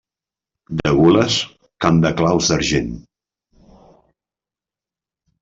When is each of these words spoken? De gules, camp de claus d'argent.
De 0.79 0.93
gules, 0.99 1.35
camp 1.85 1.99
de 2.05 2.11
claus 2.21 2.49
d'argent. 2.55 2.89